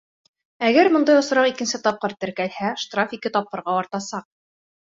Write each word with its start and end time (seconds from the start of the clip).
Әгәр 0.69 0.89
бындай 0.95 1.19
осраҡ 1.23 1.49
икенсе 1.51 1.81
тапҡыр 1.85 2.17
теркәлһә, 2.25 2.73
штраф 2.87 3.17
ике 3.21 3.35
тапҡырға 3.39 3.79
артасаҡ. 3.85 4.31